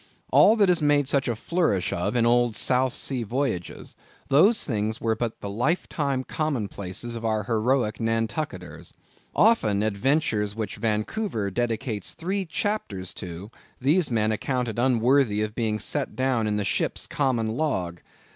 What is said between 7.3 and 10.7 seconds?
heroic Nantucketers. Often, adventures